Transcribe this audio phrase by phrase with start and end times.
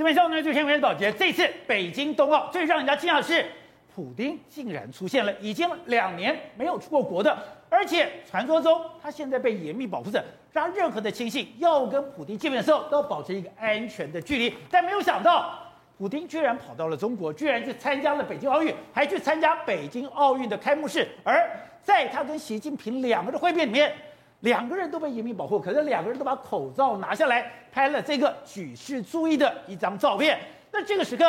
[0.00, 1.12] 这边上呢，最先为保洁。
[1.12, 3.44] 这次北京冬奥最让人家惊讶的是，
[3.94, 7.38] 普丁竟然出现了，已经两年没有出过国的，
[7.68, 14.54] 而且传说中他现在被严密保护着，让任何的亲信要跟普丁见面的时候都要保持一个安全的距离。
[14.70, 21.06] 但没有想到，普丁居然跑到了中国，居然去参加了北京奥运，还去参加北京奥运的开幕式。
[21.22, 21.46] 而
[21.82, 23.92] 在他跟习近平两个人的会面里面。
[24.40, 30.38] 两个人都被严密保护，可是两个人都把口罩拿下来，拍了这个举世注意的一张照片。
[30.72, 31.24] 那这个时刻，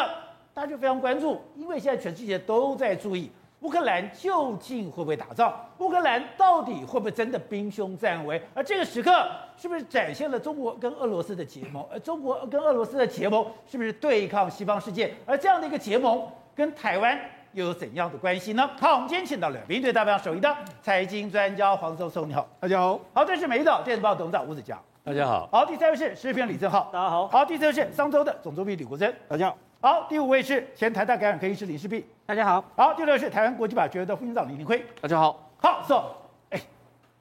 [0.53, 3.29] 大家就非常关注，因为现在全世界都在注意
[3.61, 8.41] 乌克兰究竟会不会打仗，乌克兰到底会不会真的兵凶战危？
[8.53, 11.85] 而这个时刻，是不是展现了中国跟俄罗斯的结盟？
[11.91, 15.13] 而中国跟俄罗斯的结盟，是不是对抗西方世界？
[15.25, 16.25] 而这样的一个结盟，
[16.55, 17.19] 跟台湾。
[17.53, 18.69] 又有怎样的关系呢？
[18.79, 22.97] 好，我们今天请到了民队代表首义的财经专家黄松松，你好，大家好。
[23.13, 25.49] 好，这是美丽岛电子报董事长吴子嘉，大家好。
[25.51, 27.27] 好，第三位是时事评李正浩，大家好。
[27.27, 29.57] 好，第四位是商周的总编辑吕国珍，大家好。
[29.81, 32.63] 好，第五位是前台大感染科医师林世璧，大家好。
[32.77, 35.51] 好，第六位是台湾国际法学会的副院长李林辉，大家好。
[35.57, 36.03] 好，so，
[36.51, 36.61] 哎，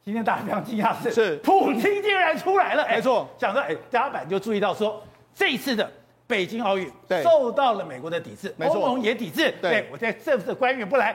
[0.05, 3.29] 今天大家非常惊讶的是，是普京竟然出来了，没错。
[3.37, 5.03] 想到，哎，大家就注意到说，
[5.35, 5.91] 这一次的。
[6.31, 6.89] 北京奥运
[7.25, 9.53] 受到了美国的抵制，欧盟也抵制。
[9.61, 11.15] 对，我在政府的官员不来，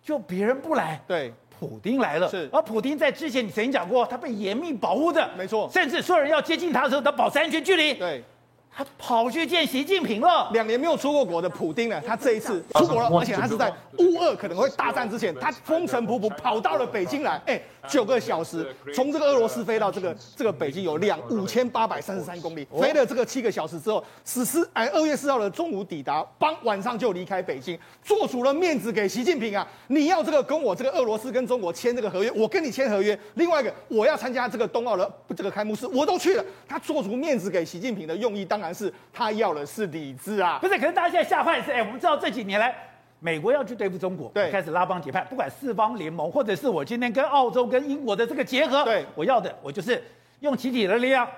[0.00, 1.02] 就别人不来。
[1.04, 2.30] 对，普丁来了。
[2.30, 5.68] 是，而普丁在之前你曾经讲过，他被严密保护的，没错。
[5.72, 7.94] 甚至所有人要接近他的时候，他保持安全距离。
[7.94, 8.22] 对。
[8.74, 10.48] 他跑去见习近平了。
[10.52, 17.40] 两年没有出过国的普丁呢，他这一次出国了，而且他是在乌俄可能会大战之前，他风尘仆仆跑到了北京来。
[17.46, 29.66] 哎，九个小时从这个俄罗斯飞到这个这个北京有两五千八百三十三公里，飞了这个七个小时之后，十四哎二月四号的中午抵达，傍晚上就离开北京，做足了面子给习近平啊！
[29.88, 33.18] 你要这个跟我这个俄罗斯跟中国签这个合约，我跟你签合约。
[33.34, 36.44] 另外一个我要参加这个冬奥的这个开幕式，我都去了。
[36.66, 40.78] 他做足面子给习近平的用意，当然是他要的是理智啊，不是？
[40.78, 42.74] 可是大家现在吓坏是，哎，我们知道这几年来，
[43.18, 50.02] 美国要去对付中国，对，开始拉帮结派，不管四方联盟，或者是我今天跟澳洲、跟英国的这个结合，对，我要的，我就是
[50.40, 51.28] 用集体的力量。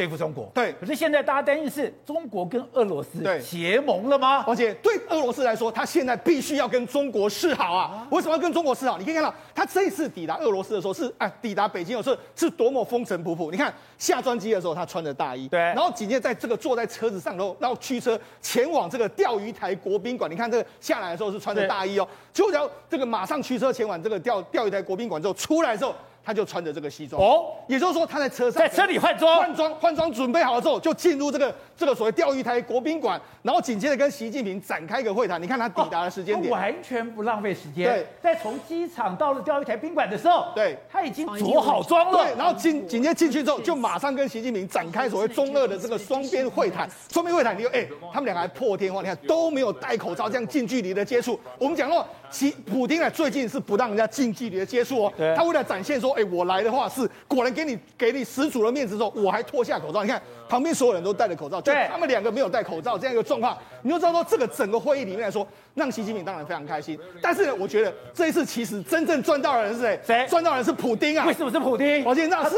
[0.00, 0.72] 对付中国，对。
[0.80, 4.42] 可是现在大家担心是中国跟俄罗斯结盟了吗？
[4.46, 7.82] 而且对俄罗斯来说，他现在必须要跟中国示好啊！
[7.82, 8.96] 啊为什么要跟中国示好？
[8.96, 13.50] 你可以看到，他这一次抵达俄罗斯的时候是哎，抵达北京的时候是多么风尘仆仆。
[13.50, 15.60] 你看下专机的时候，他穿着大衣，对。
[15.60, 20.30] 然后紧接着在这个坐在车子上头，然后驱车前往这个钓鱼台国宾馆。
[20.30, 25.94] 你看这个下来的时候是穿着大衣哦，就然后这个马上驱车前往这个钓钓鱼台国宾馆之后出来之后。
[26.24, 35.40] 他就穿着这个西装哦，也就是说他在车上在车里换装，换装换装准备好了之后，就进入这个这个所谓钓鱼台国宾馆，然后紧接着跟习近平展开一个会谈。
[35.40, 37.90] 你看他抵达的时间点，哦、完全不浪费时间。
[37.90, 42.18] 对，在从机场到了钓鱼台宾馆的时候，对，他已经着好装了。
[42.18, 46.88] 对，然后紧紧接着进去之后，就马上跟习近平展开所谓中俄的这个双边会谈。
[47.10, 51.38] 双边会谈，你说哎，他们两个还破天荒，你看都没有戴口罩，这样近距离的接触。
[51.58, 56.88] 我们讲到，其普京呢最近是不让人家近距离的接触哦，他为了展现说，哎，我来的话。
[56.90, 60.02] 是果然给你给你十足的面子之后，我还脱下口罩。
[60.02, 66.98] 你看旁边所有人都戴着口罩，就他们两个没有戴口罩这样一个状况，你就知道说这个整个会议里面来说，让习近平当然非常开心。
[67.22, 70.00] 但是呢，我觉得这一次其实真正赚到的人是谁？
[70.04, 71.24] 谁赚到的人是普丁啊？
[71.26, 72.04] 为什么是普丁？
[72.04, 72.56] 我觉得那是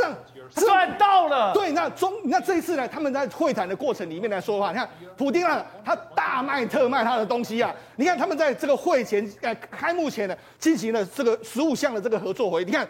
[0.55, 1.53] 赚到了。
[1.53, 7.75] 对，那中那这一次呢，他们在会谈的过程里面来说的话，你看普丁啊，他大卖特卖他的东西啊。
[7.97, 12.89] 你看他们在这个会前呃开幕前呢，进行了这个十五项的这个合作会，你看。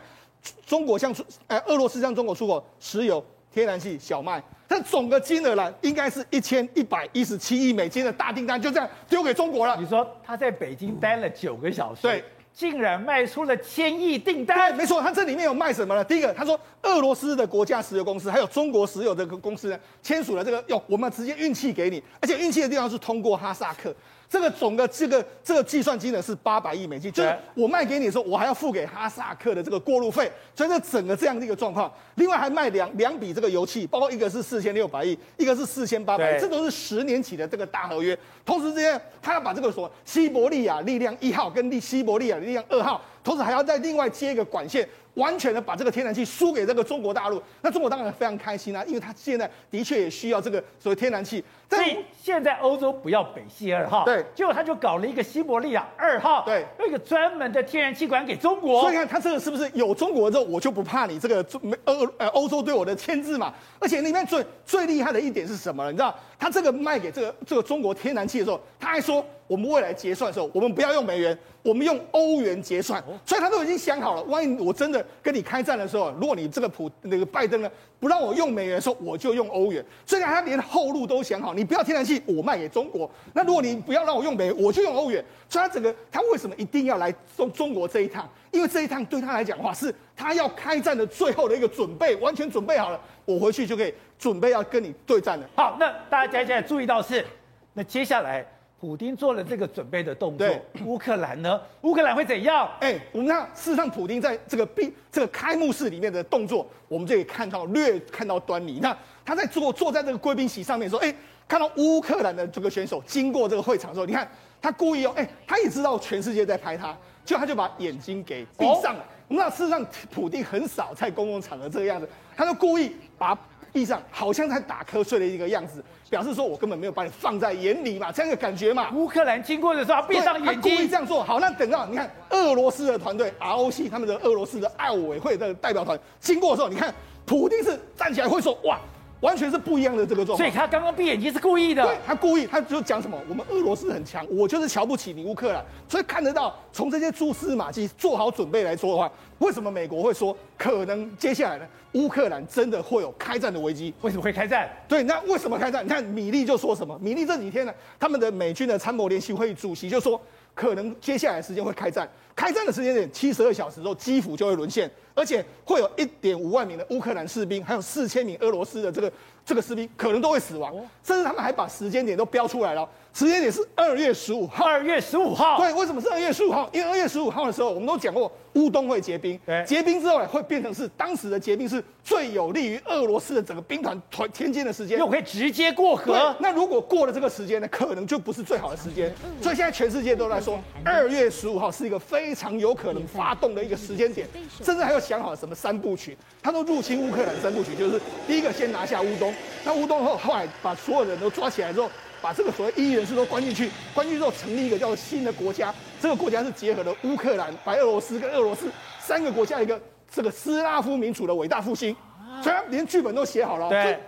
[0.66, 9.76] 中国向出，呃，俄罗斯向中国出口石油、天然气、小麦，它总的金额呢，应该是一千一百一十七亿美金的大订单，就这样丢给中国了。
[9.76, 14.74] 你说他在北京待了九个小时，对，竟然卖出了千亿订单？
[14.76, 16.04] 没错，他这里面有卖什么呢？
[16.04, 23.94] 第一个，他说俄罗斯的国家石油公司还有中国石油这个公司呢，签署了这个，哟，我们直接运气给你，而且运气的地方是通过哈萨克。
[24.32, 31.92] 这个总的这个这个计算金额是八百亿美金，就是我卖给你的时候，我还要付给哈萨克的这个过路费，所以这整个这样的一个状况。
[32.14, 38.18] 另外还卖两两笔这个油气，包括一个是四千六百亿，一个是四千八百亿，这都是十年期的这个大合约。
[38.42, 44.88] 同时之间，他要把这个说西伯利亚力量一号跟利西伯利亚力量二号，同时还要再另外接一个管线。
[45.14, 51.44] 完全的把这个天然气输给这个中国大陆，那中国当然非常开心啊，因为他现在的确也需要这个所谓天然气。
[51.68, 58.82] 所以现在欧洲不要北溪二号，对，结果他就搞了一个西伯利亚二号，对，一个专门的天然气管给中国。
[58.82, 63.52] 所以你看他这个是不是有中国之后，我就不怕你这个中欧呃欧洲对我的牵制嘛？
[63.78, 65.90] 而且里面最最厉害的一点是什么呢？
[65.90, 73.02] 你知道他这个卖给这个这个中国天然气的时候，他还说我们未来结算的时候，我们不要用美元，我们用欧元结算。
[73.24, 75.01] 所以他都已经想好了，万一我真的。
[75.22, 77.70] 跟你开战的时候，如果你这个普那个拜登呢
[78.00, 79.84] 不让我用美元的时候，我就用欧元。
[80.06, 83.10] 所以他连后路都想好，你不要天然气，我卖给中国。
[83.32, 85.24] 那如果你不要让我用美元，我就用欧元。
[85.48, 88.28] 所以他整个他为什么一定要来中中国这一趟？
[88.50, 95.48] 因为这一趟对他来讲的话，是他要开战的最后的一个准备，完全准备好了，我回去就可以准备要跟你对战了。
[95.56, 97.24] 好，那大家现在注意到是，
[97.72, 98.46] 那接下来。
[98.82, 100.44] 普丁做了这个准备的动作，
[100.84, 101.60] 乌克兰呢？
[101.82, 102.68] 乌克兰会怎样？
[102.80, 108.80] 哎，我们看，事实上，普丁在这个闭这个开幕式里面的动作，我们就可以看到略看到端倪。
[108.82, 108.92] 那
[109.24, 111.14] 他在坐坐在这个贵宾席上面说，哎，
[111.46, 114.28] 看到乌克兰的这个选手经过这个会场的时候，你看
[114.60, 116.92] 他故意哦，哎，他也知道全世界在拍他，
[117.24, 119.04] 就他就把眼睛给闭上了。
[119.28, 123.38] 我们知道，事实上，普丁很少在公共场合这个样子，他就故意把。
[123.72, 128.90] 地上好像在打瞌睡的一个样子，表示说我根本没有把你放在眼里嘛，这样的感觉嘛。
[128.92, 131.24] 乌克兰经过的时候闭上眼睛，故意这样做。
[131.24, 138.78] 好，那等到你看俄罗斯的团队 ROC 他们的俄罗斯的奥委会的代表团经过的时候，你看普丁是站起来会说哇。
[139.22, 141.84] 完全是不一样的这个状况，所以他刚刚闭眼睛是故意的。
[141.84, 143.16] 对，他故意，他就讲什么？
[143.28, 145.64] 我们俄罗斯很强，我就是瞧不起你乌克兰。
[145.88, 149.08] 所以看得到，从这些蛛丝马迹做好准备来说的话，
[149.42, 151.66] 为什么美国会说可能接下来呢？
[151.94, 153.92] 乌克兰真的会有开战的危机？
[154.00, 154.70] 为什么会开战？
[154.86, 155.84] 对，那为什么开战？
[155.84, 156.96] 你看米利就说什么？
[157.02, 160.18] 米利这几天呢，他们的美军的参谋联席会议主席就说，
[160.54, 162.08] 可能接下来时间会开战。
[162.36, 169.12] 开战的时间点七十二小时之后，基辅就会沦陷，而且会有一点五万名的乌克兰士兵，还有四千名俄罗斯的这个
[169.44, 170.72] 这个士兵，可能都会死亡，
[171.02, 172.88] 甚至他们还把时间点都标出来了。
[173.14, 174.64] 时间点是二月十五号。
[174.64, 175.58] 二月十五号。
[175.58, 176.68] 对，为什么是二月十五号？
[176.72, 179.38] 因为二月十五号的时候，我们都讲过乌东会结冰。
[179.66, 184.98] 结冰之后会变成是当时的结冰是最有利于俄罗斯的整个兵团团前进的时间。
[184.98, 186.34] 又可以直接过河。
[186.40, 189.12] 那如果过了这个时间呢，可能就不是最好的时间。
[189.42, 194.26] 所以现在全世界都在说，二月十五号是一个非常有可能发动的一个时间点，
[194.62, 196.16] 甚至还有想好什么三部曲。
[196.42, 201.90] 他说入侵乌克兰三部曲就是第一个先拿下乌东，那乌东后后来把所有人都抓起来之后。
[202.22, 208.70] 把这个所谓异议人士都关进去，关进去之后成立一个叫做新的国家，这个国家是结合了乌克兰、白俄罗斯跟俄罗斯
[209.00, 209.78] 三个国家一个
[210.10, 211.94] 这个斯拉夫民主的伟大复兴，
[212.40, 213.68] 所以他连剧本都写好了。
[213.68, 213.98] 对，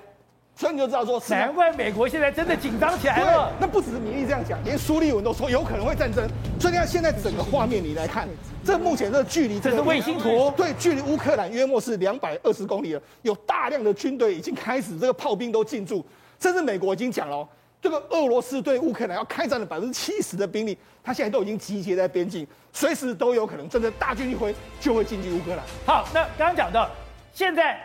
[0.54, 3.52] 所以你就知道说，难怪美国现在真的紧张起来了。
[3.58, 6.24] 那不只是米利这样讲，连苏利文都说有可能会战争。
[6.60, 8.28] 所以你看现在整个画面你来看，
[8.64, 16.04] 这目前这个距离，这是卫星图，对，距离乌克兰约莫是两百二十公里了，有大量的军队已经开始这个炮兵都进驻，
[16.38, 17.46] 甚至美国已经讲了。
[17.84, 25.60] 这个俄罗斯对乌克兰要开战的百分之七十的兵力，他现在都已经集结在边境，随时都有可能真的大军一挥就会进军乌克兰。
[25.84, 26.90] 好，那刚刚讲的，
[27.34, 27.78] 现在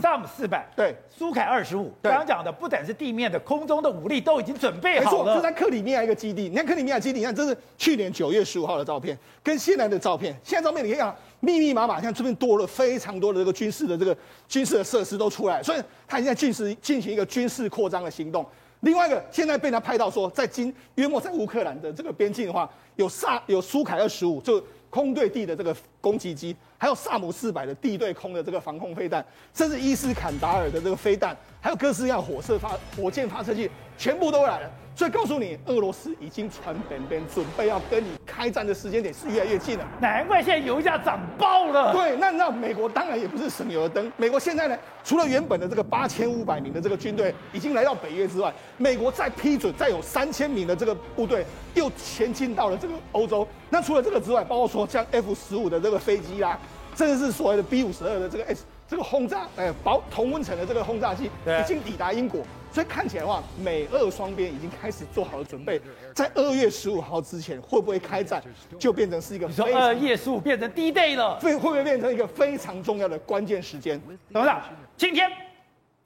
[0.00, 5.24] 萨姆四百，对，苏凯二十五，刚刚讲的不但是地面的，空中的武力都已经准备好了。
[5.24, 14.16] 没错，就在克里米亚一个基地，你看克里米亚基地，你看这是去年九月十五号的照片，跟现在的照片，现在照片你可以看密密麻麻，像这边多了非常多的这个军事的这个
[14.48, 18.46] 军事的设施都出来，所以他现在进行进行一个军事扩张的行动。
[18.80, 29.24] 另外一个，现在被他拍到说，在今约莫在乌克兰的这个边境的话，有萨有苏凯二十五，就空对地的这个攻击机，还有萨姆四百的地对空的这个防空飞弹，
[29.54, 34.70] 甚至伊斯坎达尔的这个飞弹，还有各式各样火射发火箭发射器，全部都来了。
[35.00, 39.88] 所以告诉你，俄罗斯已经传本本准备要跟你开战的时间点是越来越近了。
[39.98, 41.90] 难怪现在油价涨爆了。
[41.94, 44.12] 对，那那美国当然也不是省油的灯。
[44.18, 53.48] 美国现在呢，除了原本的这个八千五百名的这个军队已经来到北约之外，美国再批准再有三千名的这个部队又前进到了这个欧洲。
[53.70, 56.58] 那除了这个之外，包括说像 F 十五的这个飞机啦，
[56.94, 62.42] 甚至是所谓的 B 五十二的这个 S 这个轰炸，哎，保同温层的这个轰炸机已经抵达英国。
[62.72, 65.80] 所以看起来的话，美俄双边已经开始做好了准备，
[66.12, 68.42] 在二月十五号之前会不会开战，
[68.80, 69.46] 就变成是一个。
[69.46, 74.00] 你说二月十五变成 D Day 了，会会不会变成一个非常重要的关键时间？
[74.32, 74.60] 董事长，
[74.96, 75.30] 今天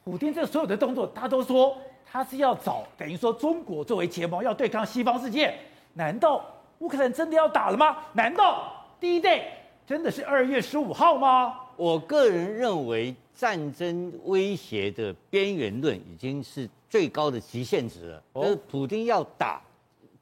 [0.04, 1.74] 普丁这所有的动作，他都说
[2.10, 5.54] 他是要找等于说中国作为结盟，要对抗西方世界。
[5.94, 6.44] 难道
[6.80, 7.96] 乌克兰真的要打了吗？
[8.12, 9.42] 难道 D Day
[9.86, 11.60] 真的是二月十五号吗？
[11.76, 13.14] 我个人认为。
[13.36, 18.22] 战争威胁的边缘论已经是最高的极限值了。
[18.32, 19.60] 就是普京要打，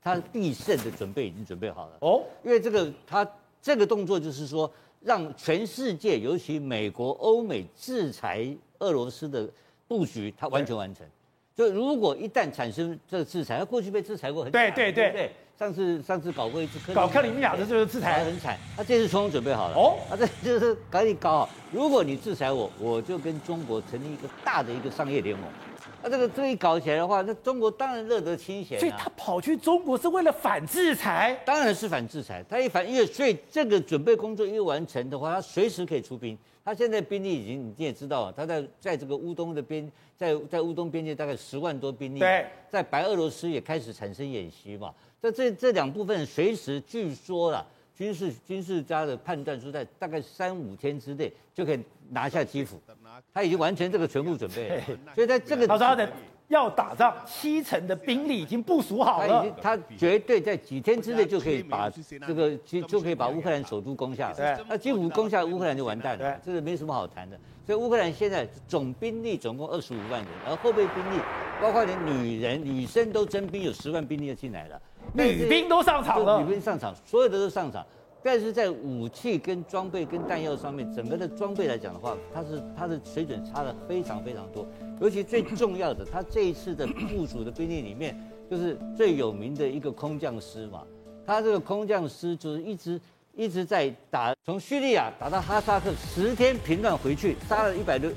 [0.01, 1.99] 他必胜的准备已经准备好了。
[2.01, 3.31] 哦，因为这个他
[3.61, 4.69] 这个动作就是说，
[5.03, 9.47] 让全世界，尤其美国、欧美制裁俄罗斯的
[9.87, 11.07] 布局，他完全完成。
[11.55, 15.33] 就如果一旦产生这个制裁，他过去被制裁过很对对对对。
[15.63, 21.51] 上次上次搞过一次，搞克里米亚的就是制裁很惨，他这次充分准备好了哦，他这就是赶紧搞好。
[21.71, 25.47] 如果你制裁我，我就跟中国成立一个大的一个商业联盟。
[26.03, 28.77] 那这个这一搞起来的话，那中国当然乐得清闲。
[28.81, 31.41] 所以他跑去中国是为了反制裁？
[31.47, 32.45] 当然是反制裁。
[32.49, 36.37] 他一反，因为所以这个准备工作一完成的话，他随时可以出兵。
[36.65, 42.19] 他现在兵力已经你也知道啊，他在在这个乌东的边，在在乌东边界大概十万多兵力。
[42.19, 44.93] 对，在白俄罗斯也开始产生演习嘛。
[45.23, 47.65] 这这这两部分随时据说了。
[47.95, 52.81] 军事军事家的判断说，在大概三五天之内就可以拿下基辅，
[53.35, 54.83] 他已经完成这个全部准备，
[55.15, 56.11] 所以在这个
[56.49, 61.89] 要打仗，七成的兵力已经部署好了，他绝对在几天之内就可以把
[62.27, 64.33] 这个就就可以把乌克兰首都攻下。
[64.33, 67.39] 对，那基辅攻下乌克兰就完蛋了，这个没什么好谈的。
[67.65, 71.21] 所以乌克兰现在总兵力总共二十五万人，而后后备兵力
[71.61, 74.81] 包括连女人女生都征兵，有十万兵力要进来了。
[75.13, 77.85] 女兵都上场了，女兵上场，所有的都上场，
[78.23, 84.67] 但是在武器跟装备跟弹药上面，整个的装备来讲的话，它是它的水准差的非常非常多。
[85.01, 88.19] 尤其最重要的，它这一次的部署的兵力里面，
[88.51, 90.83] 就是最有名的一个空降师嘛。
[91.27, 93.01] 他这个空降师就是一直
[93.35, 98.11] 一直在打，从叙利亚打到哈萨克，十天平乱回去，杀了一百多。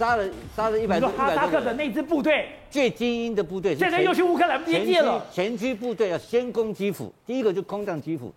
[0.00, 0.26] 杀了
[0.56, 5.22] 杀了一百多，哈萨克的那支部队最精英的部队，现在又去乌克兰边界了。
[5.30, 8.32] 前驱部队要先攻基辅，第一个就空降基辅，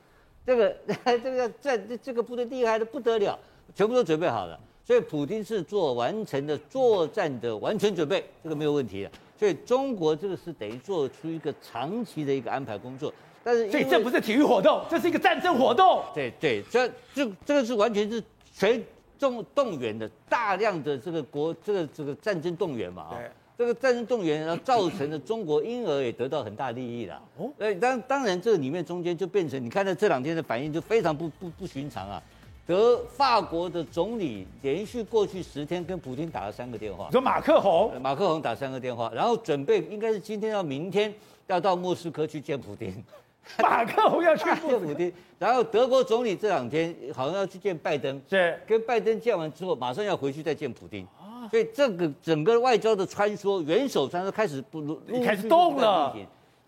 [0.45, 0.75] 这个
[1.23, 3.39] 这个在这这个部队厉害的不得了，
[3.73, 4.59] 全部都准备好了。
[4.83, 9.11] 所以普京是做完成的作战的完全准备，这个没有问题的。
[9.39, 16.03] 所以中国这个是等于做出一个长期的一个安排工作，但是所以这不是体育活动，这是一个战争活动。
[16.13, 18.21] 对对，这这这个是完全是
[18.53, 18.83] 全。
[19.19, 23.19] 动动员的大量的这个国这个这个战争动员嘛啊，
[23.57, 27.21] 这个战争动员然后造成了中国因而也得到很大利益了。
[27.37, 32.21] 哦，呃当当然这个里面中间就变成你看到这两天的反应就非常不不不寻常啊。
[32.65, 41.13] 德法国的总理连续过去十天跟普京打了三个电话，说马克宏，马克宏打三个电话，然后准备应该是今天到明天
[41.47, 43.03] 要到莫斯科去见普丁。
[43.61, 51.05] 马克龙要去见普丁， 然后德国总理这两天好像要去见拜登，是跟拜登见完之后，马上要回去再见普丁，
[51.51, 56.15] 所以这个整个外交的穿梭，元首穿梭开始不如开始动了。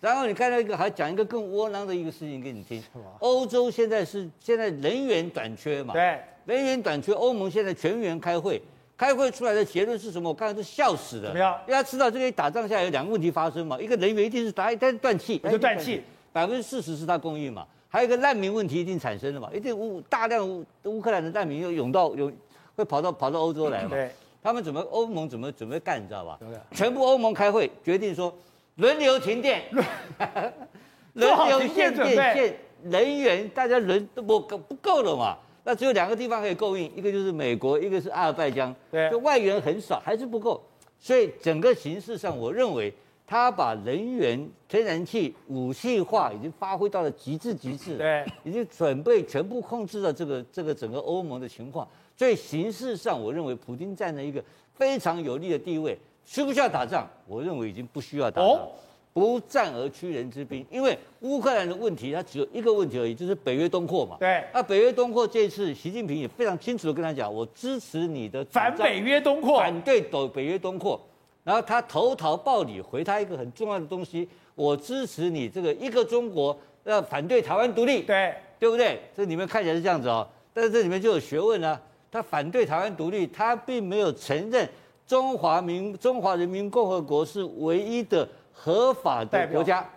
[0.01, 2.83] 然后你看到一个，还讲一个更窝囊的一个事情给你听，
[3.19, 5.93] 欧洲现在是现在人员短缺嘛？
[5.93, 8.61] 对，人员短缺，欧盟现在全员开会，
[8.95, 10.29] 开会出来的结论是什么？
[10.29, 11.29] 我刚才都笑死了。
[11.29, 11.57] 怎么样？
[11.65, 16.03] 因为他知道这个打仗下来有两个问题发生嘛，一个人员一定是打一旦断气，就断气。
[16.35, 22.29] 百分之四十是他供应嘛，还有一个难民问题一定产生了嘛，一定乌大量乌乌克兰的难民又涌到涌
[22.75, 24.11] 会跑到跑到欧洲来嘛，对，
[24.43, 26.37] 他们怎么欧盟怎么准备干，你知道吧？
[26.71, 28.35] 全部欧盟开会决定说
[28.75, 29.63] 轮流停电，
[31.13, 40.61] 轮流限电限人员，大家人都不够不够了嘛，那只有两个地方可以供应，一个就是美国，一个是阿尔拜疆，对，就外援很少，还是不够，
[40.99, 42.93] 所以整个形势上，我认为。
[43.27, 51.87] 他把能源、天然气、武器化已经发挥到了极致，极致，对，已经准备全部控制了这个这个整个欧盟的情况。
[52.15, 55.97] 所以形式上，我认为普京占了一个非常有利的地位。
[56.27, 57.07] 需不需要打仗？
[57.27, 58.71] 我认为已经不需要打仗，哦、
[59.13, 60.65] 不战而屈人之兵。
[60.71, 64.17] 因为乌克兰的问题，它只有一个问题而已，就是北约东扩嘛。
[64.19, 70.99] 对，那北约东扩这一次，习近平也非常清楚的跟他讲，我支持你的反北约东扩，反对北北约东扩。
[71.45, 78.99] 然后他投桃报李，回他一个很重要的东西，我支持你这个一个中国，要反对台湾独立，对对不对？
[79.15, 81.79] 这里面看起来是这样子哦，但是这里面就有学问啊。
[82.11, 84.67] 他反对台湾独立，他并没有承认
[85.05, 89.87] 中华民中华人民共和国是唯一的合法的国家，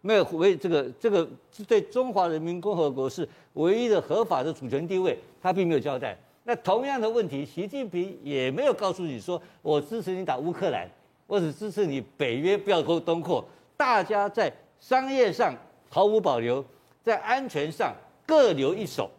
[0.00, 1.28] 没有为这个这个
[1.68, 6.18] 对中华人民共和国是唯一的合法的主权地位，他并没有交代。
[6.42, 10.88] 那同样的问题，习近平也没有告诉你说，我支持你打乌克兰。
[11.28, 13.44] 我只支持你北约不要东扩，
[13.76, 15.54] 大家在商业上
[15.90, 16.64] 毫无保留，
[17.04, 17.94] 在安全上
[18.26, 19.10] 各留一手，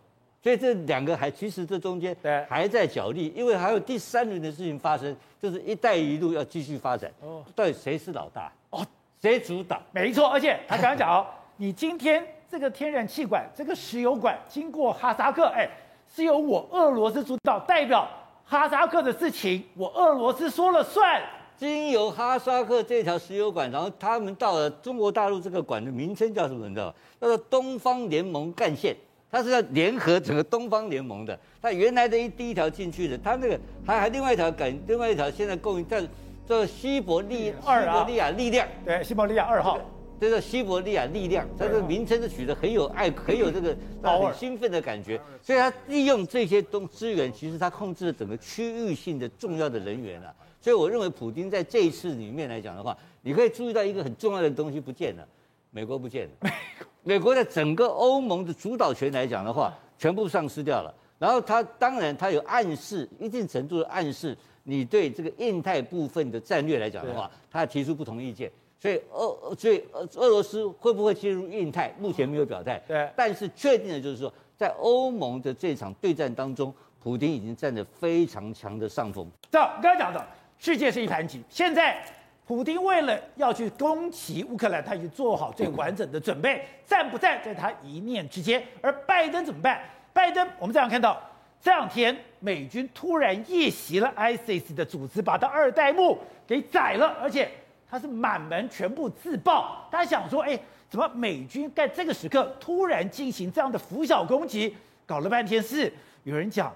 [0.42, 2.18] 所以这两个还其实这中间
[2.50, 7.12] 还在角力，因为还有第三轮的事情发生，就是“一带一路”要继续发展。
[7.22, 8.51] 哦，到底谁是老大？
[8.72, 8.84] 哦，
[9.22, 9.80] 谁主导？
[9.92, 15.70] 没错，而且他刚刚讲哦，你今天这个天然气管、这个石油管经过哈萨克，哎，
[16.12, 18.10] 是由我俄罗斯主导，代表
[18.44, 21.22] 哈萨克的事情，我俄罗斯说了算。
[21.60, 26.70] 经由哈萨克这条石油管，然后他们到了中国大陆，这个管的名称叫什么？
[26.70, 26.96] 你知道？
[27.20, 28.96] 叫做东方联盟干线，
[29.30, 31.38] 它是要联合整个东方联盟的。
[31.62, 36.01] 它原来的一第一条进去的，它那个还还另外一条改，另外一条现在供应在
[36.48, 39.78] 叫西伯利二西伯利亚力量，对，西伯利亚二号。
[40.22, 45.20] 这个西伯利亚力量，它的名称是取得很有爱，很有这个很兴奋的感觉。
[45.42, 50.34] 所以它利用这些东资源，其实它控制了整个区域性的重要的人员啊。
[50.62, 55.28] 所以我认为普京在这一次里面来讲的话，你可以注意到一个很重要的东西不见了，
[55.72, 60.94] 美国不见了，美国美国在整个欧盟的主导权来讲的话，全部丧失掉了。
[61.18, 68.51] 然后他当然他有暗示一定程度的暗示，你对这个印太部分的战略来讲的话，他提出不同意见。
[68.80, 72.82] 所以俄所以俄俄罗斯会不会进入印太，目前没有表态。
[72.88, 76.74] 对，但是确定的就是说，在欧盟的这场对战当中，
[77.04, 79.30] 普京已经占了非常强的上风。
[79.51, 80.25] 这刚才讲的，
[80.60, 81.42] 世界是一盘棋。
[81.50, 81.98] 现在
[82.46, 88.63] 普丁为了要去攻击乌克兰，他已经做好最完整的准备，战不战在他一念之间。
[88.82, 89.82] 而拜登怎么办？
[90.13, 91.20] 拜登，我们这样看到，
[91.62, 97.50] 这两天美军突然夜袭了 ISIS 的组织，把他二代目给宰了，而且。
[97.92, 100.56] 他是满门全部自爆，大家想说，哎，
[100.88, 104.78] 怎么美军在这个时刻突然进行这样的拂晓攻击？
[105.08, 105.92] 搞了半天是
[106.24, 106.72] 有人讲，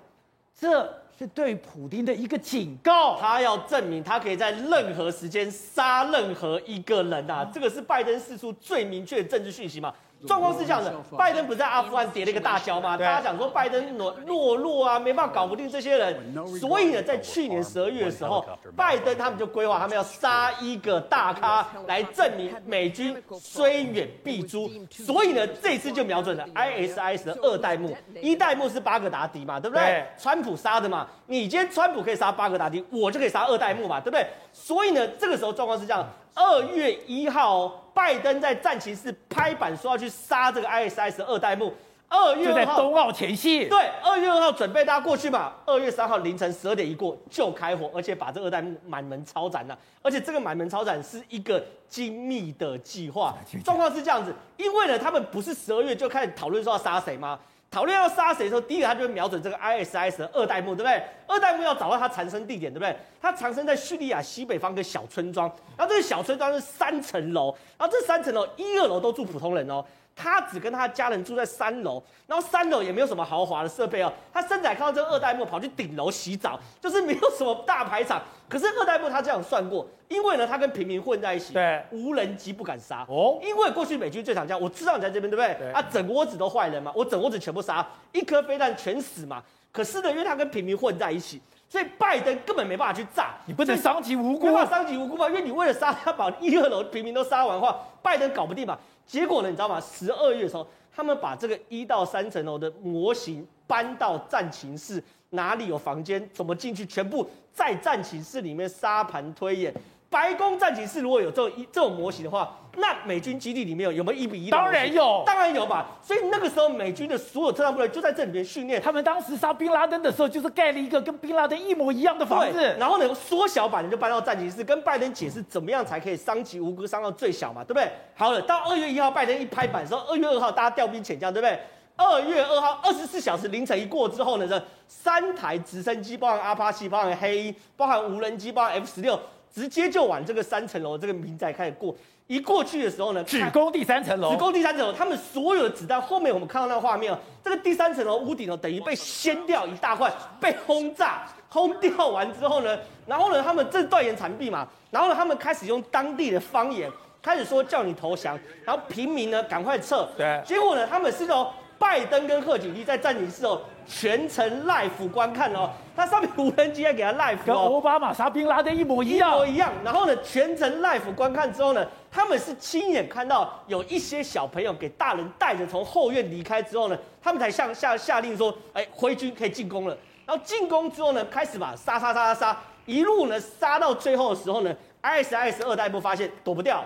[0.59, 9.93] 这是对普京的一个警告，他要证明他可以在任何时间杀任何一个人呐、啊，这个是拜登释出最明确的政治讯息嘛。
[10.27, 12.97] 状况是这样的，拜登不是在阿富汗跌了一个大跤吗？
[12.97, 30.05] 大家讲说拜登懦懦弱啊，没办法搞不定这些人，所以呢，在去年十二月的时候，拜登他们就规划他们要杀一个大咖来证明美军虽远必诛，所以呢，这次就瞄准了 ISIS 的二代目，一代目是巴格达迪嘛，对不对？
[30.17, 34.25] 川普杀的嘛，你今天川普可以杀巴格达迪，我就可以杀二代目嘛，对不对？
[34.51, 36.07] 所以呢，这个时候状况是这样。
[36.33, 41.73] 二月一号，拜登在战情室拍板说要去杀这个 ISIS 二代目。
[42.09, 45.53] 二月二号，冬奥前夕，对，二月二号准备大家过去嘛。
[45.65, 49.75] 二月三号凌晨十二点一过就开火，而且把这二代目满门抄斩了。
[50.03, 53.35] 而且这个满门抄斩是一个精密的计划。
[53.65, 57.39] 状况是这样子，因为呢，他们不是十二月就开始讨论说要杀谁吗？
[57.73, 61.03] 讨论要杀谁的时候，第一个他就会瞄准这个 ISIS 的二代目，对不对？
[61.25, 62.95] 二代目要找到他藏身地点，对不对？
[63.19, 69.83] 他藏身在叙利亚西北方一个小村庄，然后这个小村庄是三层楼，然后这三层楼一二楼都住普通人哦。
[70.15, 74.11] 他只跟他家人住在三楼，然后三楼也没有什么豪华的设备哦。
[74.31, 78.21] 他甚至还看到这个二代目跑去顶楼洗澡，就是没有什么大排场。
[78.47, 83.39] 可是二代目他这样算过，因为呢他跟平民混在一起，对，无人机不敢杀哦。
[83.41, 85.55] 因为过去美军最常这样，我知道你在这边，对不对？
[85.57, 89.41] 对啊，整窝子都坏人嘛，我整窝子全部杀，一颗飞弹全死嘛。
[89.71, 95.27] 可是呢，因为他跟平民混在一起，所以拜登根本没办法去炸，你不能伤及无辜，没办法伤及无辜嘛。
[95.27, 98.77] 因为你为了杀他，把一二楼平民都杀完的话，拜登搞不定嘛。
[99.05, 99.79] 结果呢，你知道吗？
[99.79, 109.73] 十二月的时候，他们把这个一到三层楼的模型搬到战情室，哪里有房间，怎么进去，全部在战情室里面沙盘推演。
[110.13, 114.51] 白宫战情室如果有这种一这种模型的话，那美军基地里面有有没有一比一？
[114.51, 115.87] 当然有，当然有吧。
[116.03, 118.79] 所以那个时候美军的所有特战部队就在这里面训练。
[118.79, 122.75] 他们当时杀宾拉登的时候，就是盖了一个跟宾拉登一模一样的房子。
[122.77, 127.89] 然后呢，缩小版的就搬到战情室，跟拜登解释怎么样才可以伤及无辜，伤到最小嘛，对不对？
[128.13, 131.59] 好了，到二月一号，拜登一拍板的时候，二月二号大家调兵遣将，对不对？
[131.95, 139.19] 二月二号二十四小时凌晨一过之后呢，这三台直升机，包含阿帕奇，包含黑鹰，包含无人机，包含 F 十六。
[139.53, 150.11] 直接就往这个三层楼这个民宅开始过，一过去的时候呢，只攻第三层楼，只攻第三层楼，他们所有的子弹，后面我们看到那个画面哦，这个第三层楼屋顶哦，等于被掀掉一大块，
[150.41, 161.53] 被轰炸，轰掉完之后呢，然后呢，他们这断言残壁嘛，然后呢，他们开始用当地的方言开始说叫你投降，然后平民呢赶快撤，对，结果呢，他们是说。
[161.83, 169.73] 拜登跟贺锦丽在战情室哦，全程 live 观看哦，他上面无人机还给他 live 哦，跟奥巴马杀宾拉登一模一样，一模一样。
[169.83, 179.97] 然后呢，全程 live 观看之后呢，他们是亲眼看到有一些小朋友给大人带着从后院离开之后呢，他们才下下下令说，哎，挥军可以进攻了。
[180.25, 186.81] 然后进攻之后呢，开始把杀杀杀杀杀，一路呢杀到最后的时候呢，ISIS 二代目发现躲不掉，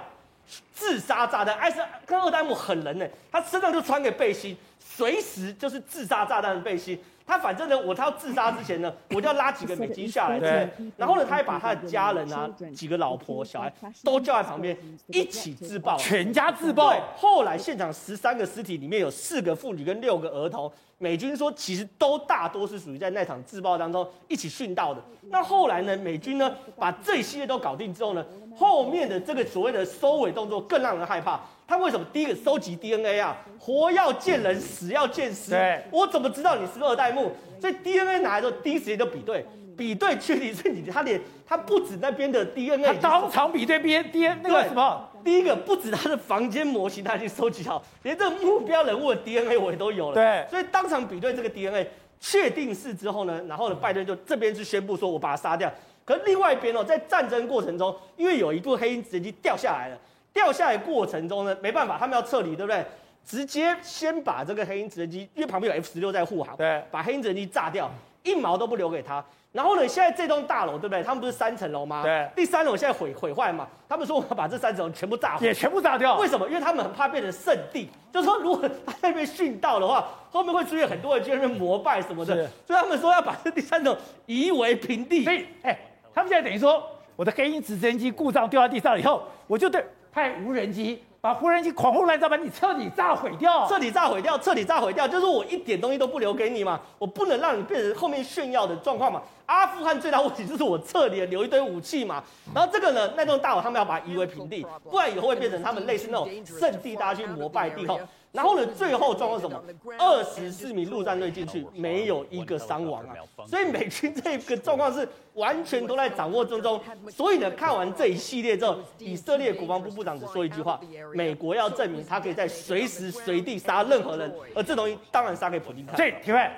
[0.74, 4.56] 自杀炸弹艾斯跟二代目很人呢，他身上就穿个背心。
[4.80, 13.72] 随时就是自杀炸弹的背心，他反正呢，我他要自杀之前呢， 我就要拉几个美军下来， 对，然后呢，他还把他的家人啊，几个老婆小孩
[14.04, 14.76] 都叫在旁边
[15.08, 16.92] 一起自爆，全家自爆。
[16.92, 25.04] 对，后来现场十三个尸体里面有四个妇女跟六个儿童，美军说其实都大多是属于在那场自爆当中一起殉道的。
[25.30, 28.26] 那后来呢，美军呢把这一系列都搞定之后呢，
[28.58, 31.40] 后面的这个所谓的收尾动作更让人害怕。
[31.68, 33.38] 他为什么第一个收集 DNA 啊？
[33.60, 35.52] 活要见人，死要见尸。
[35.52, 37.32] 对，我怎么知道你是二代目？
[37.60, 40.82] 所以 DNA 拿来之后，第一时间就比对，比对确定是你。
[40.90, 45.10] 他连他不止那边的 DNA，他当场比对 DNA 那个什么？
[45.26, 50.14] 第一个不止他的房间模型，他已经收集好，连这个目标人物的 DNA 我也都有了。
[50.14, 51.90] 对，所以当场比对这个 DNA，
[52.22, 55.70] 确定是之后呢，然后呢，拜登就这边是宣布说，我把他杀掉。
[56.08, 59.98] 可是另外一边哦，在战争过程中，因为有一部黑鹰直升机掉下来了，
[60.32, 62.86] 掉下来过程中呢，没办法，他们要撤离，对不对？
[63.26, 67.92] 直接先把这个黑鹰直升机，因为旁边有 F 十六在护航，对，把黑鹰直升机炸掉，
[68.24, 69.22] 一毛都不留给他。
[69.52, 71.02] 然后呢，现在这栋大楼，对不对？
[71.02, 72.04] 他们不是三层楼吗？
[72.04, 72.30] 对。
[72.36, 73.68] 第三楼现在毁毁坏嘛？
[73.90, 76.18] 他们说我要把这三层楼全部炸毁，也全部炸掉。
[76.18, 76.48] 为什么？
[76.48, 82.36] 因为他们很怕变成圣地，就是说如果他在那边殉道的话，后面会出现很多人去那边膜拜什么的。
[82.68, 85.24] 所以他们说要把这第三层夷为平地。
[85.24, 85.78] 所以，哎，
[86.18, 86.84] 他们现在等于说，
[87.16, 91.04] 我的黑鹰直升机故障掉在地上以后，我就对派无人机。
[91.22, 99.22] 把无人机狂轰滥炸，把你彻底炸毁掉，彻底炸毁掉，彻底炸毁掉，就是我一点东西都不留给你嘛，我不能让你变成后面炫耀的状况嘛。
[99.48, 102.24] 阿富汗最大问题就是我撤离了，留一堆武器嘛。
[102.54, 108.00] 然后这个呢，那栋大楼他们要把它夷为平地，不然以后会变成他们类似那种圣地，大家去膜拜地后。
[108.34, 109.64] 然后呢，最后状况是什么？
[109.98, 113.16] 二十四名陆战队进去，没有一个伤亡啊。
[113.48, 116.80] 所以美军这个状况是完全都在掌握之中。
[117.10, 120.80] 所以呢，看完这一系列之后，以色列国防部部长只说一句话：
[121.16, 125.96] 美国要证明他可以在随时随地杀任何人，而这东西当然杀给普京看。
[125.96, 126.52] 对，体会。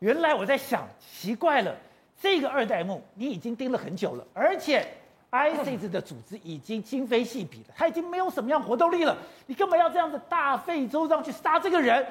[0.00, 1.74] 原来我在想，奇怪了，
[2.24, 4.82] 这个二代目你已经盯了很久了，而且。
[5.30, 9.18] ISIS 的组织已经今非昔比了，他已经没有什么样活动力了。
[9.46, 12.06] 你干嘛要这样子大费周章去杀这个人？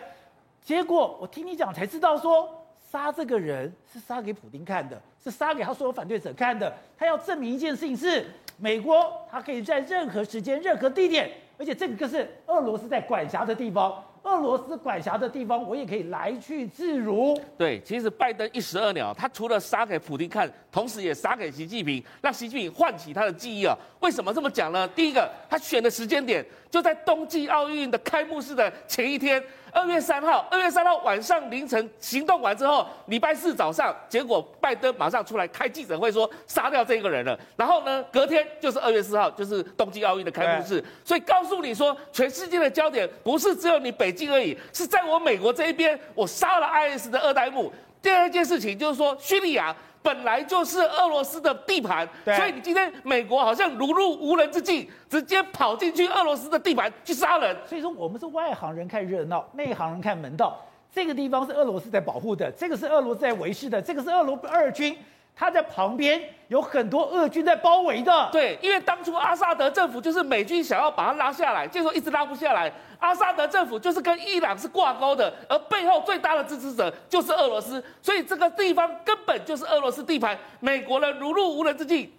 [0.62, 2.54] 结果我听你讲才知道说，
[2.91, 6.76] 杀这个人是杀给普丁看的，是杀给他所有反对者看的。
[6.97, 8.26] 他要证明一件事情是，
[8.58, 14.04] 美国他可以在任何时间、任何地点，而且这个是俄罗斯在管辖的地方。
[14.23, 17.39] 俄罗斯管辖的地方，我也可以来去自如。
[17.57, 23.77] 对，其实拜登一石二鸟，他除了杀给普京看，同时也杀给习近平，让习近平唤起他的记忆啊。
[23.99, 24.88] 为什么这么讲呢？
[24.89, 29.43] 第一个，他选的时间点就在冬季奥运的开幕式的前一天。
[29.73, 37.38] 二月三号，二月三号晚上凌晨行动完之后，礼拜四早上，结果拜登马上出来开记者会说杀掉这个人了。
[37.57, 40.83] 然后呢，隔天就是二月四号，就是冬季奥运的开幕式。
[41.03, 47.73] 所以告诉你说，全世界的焦点不是只有你北京而已，是在我美国这一边，我杀了 IS 的二代目。
[48.01, 49.75] 第二件事情就是说，叙利亚。
[50.03, 57.55] 本来就是俄罗斯的地盘，所以你今天美国好像如入无人之境，直接跑进去俄罗斯的地盘去杀人。
[57.65, 60.59] 所以说我们是外行人看热闹，内行人看门道。
[60.93, 64.95] 这个地方是俄罗斯在保护的，这个是俄罗斯在维系的，这个是俄罗二军。
[65.36, 72.72] 他在旁边有很多俄军在包围的，对，因为当初阿萨德政府就是美军想要把他拉下来，结果一直拉不下来。
[73.00, 80.38] 阿萨德政府就是跟伊朗是挂钩的，而背后最大的支持者就是俄罗斯，所以这个地方根本就是俄罗斯地盘。
[80.60, 82.10] 美国人如入无人之境，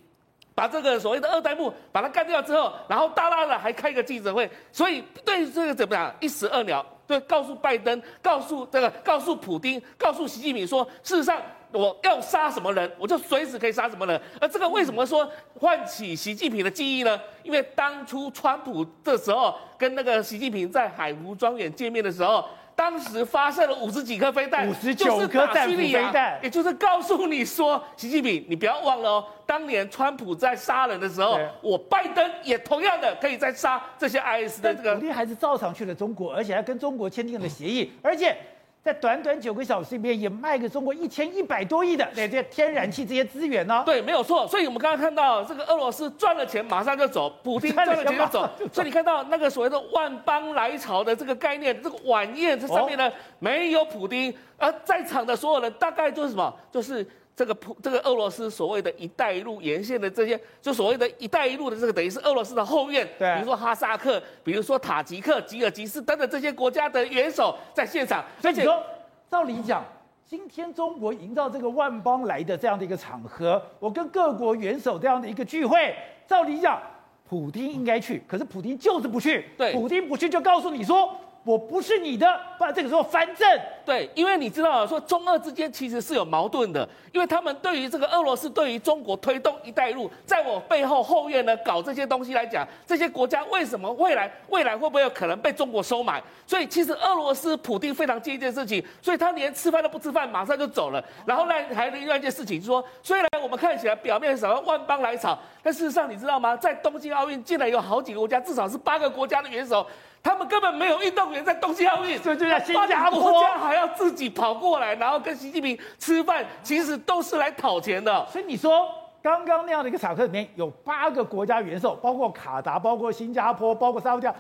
[0.55, 11.41] 把这个所谓的二代目把他干掉之后，然后大大的还开个记者会，所以对这个怎么样一石二鸟，对，告诉拜登，告诉这个，告诉普丁，告诉习近平说，事实上。
[11.75, 14.21] 我要杀什么人，我就随时可以杀什么人。
[14.41, 17.21] 而这个为什么说唤起习近平的记忆呢？
[17.43, 22.45] 因为当初川普的时候跟那个习近平在海湖庄园见面的时候，
[22.77, 34.95] 当时发射了五十几颗飞弹，五十九颗战术飞弹，也就是告诉你说，习近平，你不要忘了哦，当年川普在杀人的时候，我拜登也同样的可以在杀这些 IS 的这个。
[34.95, 38.37] 努力还是照常去了中国，而且还跟中国签订了协议，而且。
[38.85, 43.83] 在短短九个小时里面，也卖给中国一千一百多亿的这些天然气这些资源呢？
[43.87, 44.47] 对，没有错。
[44.47, 48.47] 所以我们刚刚看到这个俄罗斯赚了钱，马上就走；普丁 赚了钱就走。
[48.71, 56.55] 所以你看到那个所谓的万邦来朝的这个概念，这个晚宴这上面呢，没有普丁，而在场的所有人大概就是什么？
[56.71, 57.07] 就是。
[57.37, 63.05] 这个普这个俄罗斯所谓的一带一路沿线的这些，就所谓的一带一路的这个，等于是俄罗斯的后院。
[63.19, 68.25] 对，比如说哈萨克，比如说塔吉克、吉尔吉斯等等这些国家的元首在现场。
[68.41, 68.81] 所以你说，
[69.29, 69.85] 照理讲，
[70.25, 75.93] 今天中国营造这个万邦来的这样的一个场合，我跟各国元首这样的一个聚会，
[76.29, 76.81] 照理讲，
[77.29, 79.45] 普京应该去，可是普京就是不去。
[79.59, 81.13] 对，普京不去就告诉你说。
[81.45, 82.27] 我不是你的，
[82.59, 83.47] 不然这个时候反正。
[83.85, 96.23] 对，因为你知道说中俄之间其实是有矛盾的，因为他们对于这个俄罗斯对于中国推动“一带一路”，在我背后后院呢搞这些东西来讲，这些国家为什么未来未来会不会有可能被中国收买？
[96.47, 101.05] 所以其实俄罗斯普丁非常介意这件事情，所以他连吃饭都不吃饭，马上就走了。
[101.27, 106.57] 然后呢，还另外一件事情，就是说虽然我们看起来表面上万邦来朝，但事实上你知道吗？
[106.57, 109.87] 在东京奥运竟然有好几个国家，至少是八个国家的元首。
[110.25, 118.27] 他们根本没有运动员在东京奥运，所以就在新加坡，国家还要自己跑过来，然后跟习近平吃饭，其实都是来讨钱的。
[118.33, 118.89] 所以你说，
[119.23, 124.35] 刚刚那样的一个场合里面有八个国家元首，包括卡达，包括新加坡，包括沙乌地，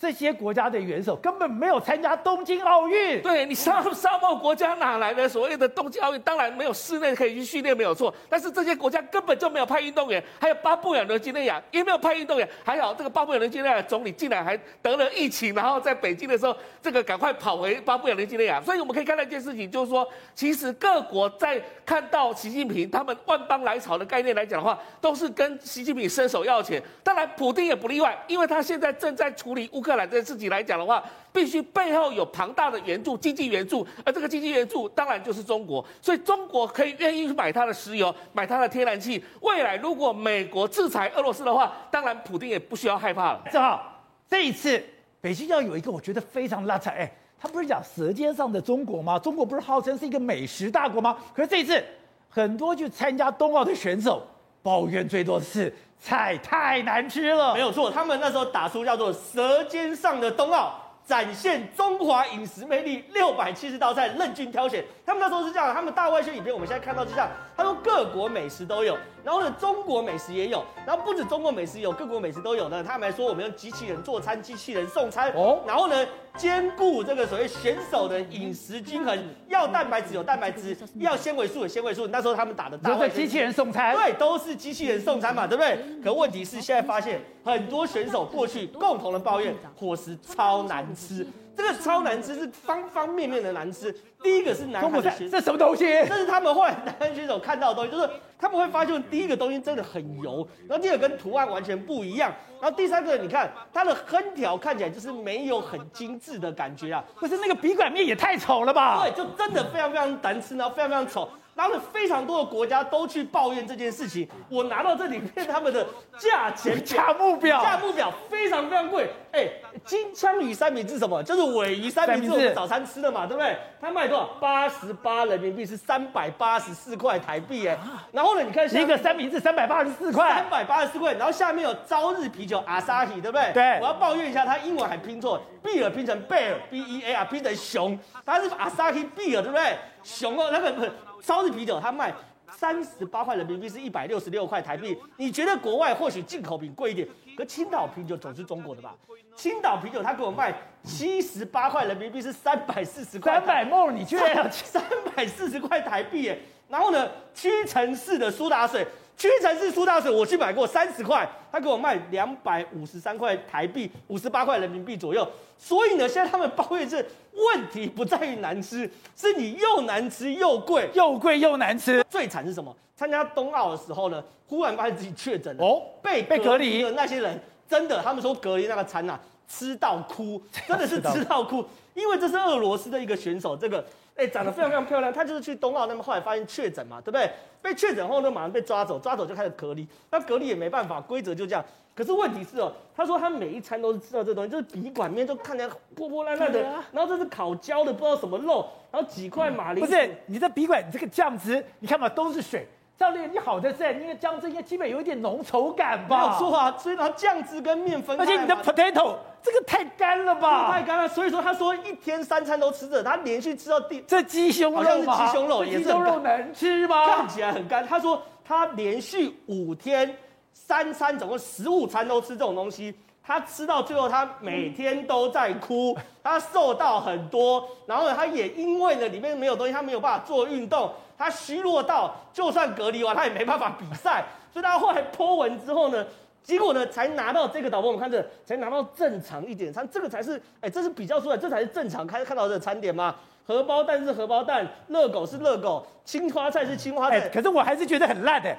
[0.00, 3.20] 这些国家的元首根本没有参加东京奥运。
[3.20, 6.20] 对，你沙沙漠国家哪来的所谓的东京奥运？
[6.22, 8.14] 当然没有室内可以去训练，没有错。
[8.28, 12.48] 但是这些国家根本就没有派运动员，还有巴布亚纽几内亚也没有派运动员。
[12.64, 18.60] 还好这个巴布亚纽几内亚总理竟然还得了疫情，然后在北京的时候，这个赶快跑回巴布亚纽几内亚。
[18.62, 26.80] 所以我们可以看到一件事情，就是说，其实各国在看到习近平他们万邦来朝的概念来讲的话，都是跟习近平伸手要钱。
[27.02, 39.22] 当然，普丁也不例外，因为他现在正在处理乌克兰这件事情来讲的话，必须背后有庞大的援助，经济援助，而这个经济援助当然就是中国，所以中国可以愿意去买它的石油，买它的天然气。
[39.40, 43.42] 未来如果美国制裁俄罗斯的话，当然普丁也不需要害怕了。
[43.52, 44.82] 正好这一次
[45.20, 49.18] 北京要有一个我觉得非常拉扯，哎，他不是讲舌尖上的中国吗？
[49.18, 51.16] 中国不是号称是一个美食大国吗？
[51.34, 51.82] 可是这一次
[52.28, 54.26] 很多去参加冬奥的选手
[54.62, 55.72] 抱怨最多的是。
[56.00, 64.84] 菜太难吃了，没有错，他们那时候打出叫做“舌尖上的冬奥”，展现中华饮食魅力，六百七十道菜任君挑选。
[65.04, 68.96] 他们那时候是这样，他们大外宣影片，我们现在看到就这样，他说各国美食都有。
[69.24, 72.82] 然后呢，中国美食也有，然后不止中国美食有，各国美食都有呢。
[72.82, 75.30] 他们还说我们用机器人做餐，机器人送餐。
[75.32, 79.18] 哦，然后呢，兼顾这个所谓选手的饮食均衡，
[79.48, 82.06] 要蛋白质有蛋白质，要纤维素有纤维素。
[82.06, 85.78] 那时候他们打的大外宣，机器人送餐，对，都是机器人送餐嘛，对不对？
[86.02, 91.26] 可问题是现在发现很多选手过去共同的抱怨，伙食超难吃。
[91.58, 93.92] 这个超难吃是方方面面的难吃。
[94.22, 95.86] 第一个是南韩的选手，这什么东西？
[96.08, 109.02] 这是他们后来南韩选手看到的东西，就是他们会发现第一个东西真的很油，然后第二个跟图案完全不一样，然后第三个你看它的横条看起来就是没有很精致的感觉啊，可是那个笔管面也太丑了吧？
[109.02, 111.28] 对，就真的非常非常难吃，然后非常非常丑。
[111.58, 114.28] 然后非常多的国家都去抱怨这件事情。
[114.48, 115.84] 我拿到这里面他们的
[116.16, 119.10] 价钱 价目表，价目表非常非常贵。
[119.32, 119.48] 哎，
[119.84, 121.20] 金枪鱼三明治什么？
[121.24, 123.56] 就是尾鱼三明治，我们早餐吃的嘛，对不对？
[123.80, 124.26] 它卖多少？
[124.40, 127.66] 八十八人民币，是三百八十四块台币。
[127.66, 127.76] 哎，
[128.12, 131.12] 然后呢，你看一个三明治三百八十四块，三百八十四块。
[131.14, 133.52] 然后下面有朝日啤酒阿萨希，对不对？
[133.52, 133.80] 对。
[133.80, 139.76] 我要抱怨一下，它英文还拼错，比尔拼成贝尔，B E A R，拼成熊，它是阿萨希比尔，对不对？
[140.04, 140.88] 熊哦，那个。
[141.22, 142.12] 朝日啤酒它卖
[142.50, 144.96] 三十八块人民币，是一百六十六块台币。
[145.16, 148.94] 你觉得国外或许进口品贵一点，可青岛啤酒总是中国的吧？
[149.36, 153.34] 青岛啤酒它给我卖七十八块人民币，是三百四十块。
[153.34, 154.82] 三百梦，你居然要三
[155.14, 156.38] 百四十块台币耶？
[156.68, 158.86] 然后呢，屈臣氏的苏打水。
[159.18, 165.28] 屈臣氏苏打水，我去买过三十块，他给我卖两百五十三块台币，五十八块人民币左右。
[165.58, 172.04] 所以呢，现在他们抱怨是问题不在于难吃，是你又难吃又贵，又贵又难吃。
[172.08, 172.72] 最惨是什么？
[172.94, 183.84] 参加冬奥的时候呢，忽然发现自己确诊了哦，被被隔离的那些人，真的，他们说隔离那个餐啊，吃到哭， 真的是吃到哭，因为这是俄罗斯的一个选手，这个。
[184.18, 187.30] 哎，长得非常非常漂亮，他就是去冬奥，那么后来发现确诊嘛，对不对？
[187.62, 189.86] 被确诊后呢，马上被抓走，抓走就开始隔离。
[190.10, 191.64] 那隔离也没办法，规则就这样。
[191.94, 199.88] 可是问题是哦，他说他每一餐都是吃到这东西，就是笔管面就看起来破破烂烂的，然后这是烤焦的，不知道什么肉，然后几块马铃薯。
[199.88, 202.66] 不是，你这笔管，你这个酱汁，你看嘛，都是水。
[202.98, 206.18] 教练，你好的是，因为酱汁应该基本有一点浓稠感吧？
[206.18, 208.24] 没有错啊，所以然后酱汁跟面分开。
[208.24, 210.72] 而且你的 potato 这个太干了吧？
[210.72, 217.06] 太干了，所以说他说一天三餐都吃着，他连续吃到第这鸡胸肉，好像是鸡胸肉，鸡胸肉能吃吗？
[217.06, 217.86] 看起来很干。
[217.86, 220.12] 他说他连续五天
[220.52, 222.92] 三餐，总共十五餐都吃这种东西。
[223.22, 234.24] 他吃到最后，他每天都在哭， 他瘦到很多，然后呢，他也因为呢里面没有东西，他没有办法做运动，他虚弱到就算隔离完，他也没办法比赛。
[234.50, 236.06] 所以他后来 po 文之后呢，
[236.42, 243.14] 结果呢才拿到这个导播，我们看这才拿到正常一点餐，这个才是哎，这是比较出来，这才是正常看看到的餐点吗？
[243.46, 247.28] 荷包蛋是荷包蛋，热狗是热狗，青花菜是青花菜。
[247.28, 248.54] 可是我还是觉得很烂的。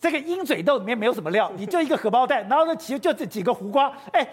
[0.00, 4.26] 这个鹰嘴豆里面没有什么料，你就一个荷包蛋，然后呢，其实就这几个胡瓜，哎，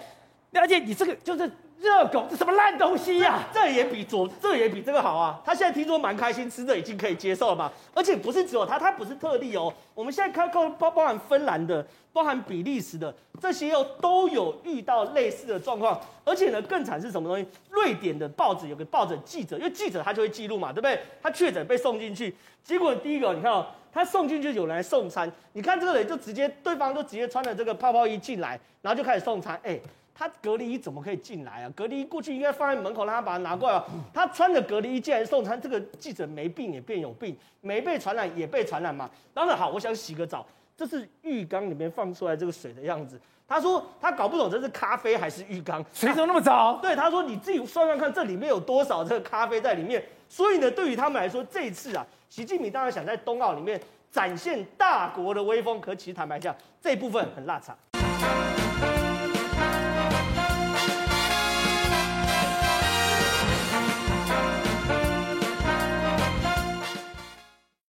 [0.53, 3.33] 而且你这个就是热狗，这什么烂东西呀？
[3.33, 3.49] 啊？
[3.53, 5.39] 这也比左，这也比这个好啊！
[5.45, 7.71] 他现在听说蛮开心，吃的已经可以接受了嘛。
[7.93, 9.71] 而且不是只有他，他不是特例哦。
[9.93, 15.99] 我们现在看，包包含芬兰的，包含比利时的这些哦，都有遇到类似的状况。
[16.23, 17.47] 而且呢，更惨是什么东西？
[17.69, 20.99] 瑞典的报纸有个报纸记者，因为记者他就会记录嘛，对不对？
[21.21, 23.65] 他确诊被送进去，结果第一个你看哦。
[23.93, 29.57] 他送进去有人来送餐，你看这个人就直接，对方就直接穿着这个泡泡衣进来，然后就开始送餐。
[29.63, 29.79] 哎，
[30.17, 31.69] 他隔离衣怎么可以进来啊？
[31.75, 33.83] 隔离衣过去应该放在门口，让他把它拿过来。
[34.13, 39.09] 他穿着隔离衣进来送餐，这个记者没病也变有病，没被传染也被传染嘛。
[39.33, 40.45] 当然好，我想洗个澡，
[40.77, 43.19] 这是浴缸里面放出来这个水的样子。
[43.47, 46.79] 他说他搞不懂这是咖啡还是浴缸，水怎么那么脏？
[46.81, 50.03] 对，他说你自己算算看，这里面有多少这个咖啡在里面。
[50.29, 57.75] 所以呢，对于他们来说，这一次啊，习近平当然想在冬奥里面展现大国的威风，可其实坦白讲，这一部分很落差。